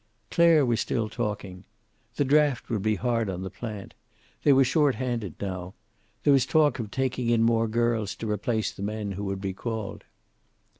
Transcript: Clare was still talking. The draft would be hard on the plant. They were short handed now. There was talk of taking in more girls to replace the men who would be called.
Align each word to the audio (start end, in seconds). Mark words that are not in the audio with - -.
Clare 0.31 0.65
was 0.65 0.79
still 0.79 1.09
talking. 1.09 1.63
The 2.15 2.25
draft 2.25 2.71
would 2.71 2.81
be 2.81 2.95
hard 2.95 3.29
on 3.29 3.43
the 3.43 3.51
plant. 3.51 3.93
They 4.41 4.51
were 4.51 4.63
short 4.63 4.95
handed 4.95 5.35
now. 5.39 5.75
There 6.23 6.33
was 6.33 6.47
talk 6.47 6.79
of 6.79 6.89
taking 6.89 7.29
in 7.29 7.43
more 7.43 7.67
girls 7.67 8.15
to 8.15 8.31
replace 8.31 8.71
the 8.71 8.81
men 8.81 9.11
who 9.11 9.25
would 9.25 9.41
be 9.41 9.53
called. 9.53 10.03